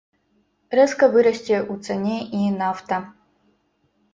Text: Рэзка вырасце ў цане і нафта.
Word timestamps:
Рэзка 0.77 1.09
вырасце 1.17 1.57
ў 1.59 1.75
цане 1.89 2.17
і 2.39 2.51
нафта. 2.61 2.95